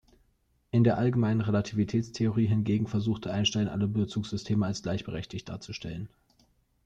In 0.71 0.83
der 0.83 0.97
allgemeinen 0.97 1.41
Relativitätstheorie 1.41 2.47
hingegen 2.47 2.87
versuchte 2.87 3.31
Einstein, 3.31 3.67
alle 3.67 3.87
Bezugssysteme 3.87 4.65
als 4.65 4.81
gleichberechtigt 4.81 5.47
darzustellen. 5.47 6.09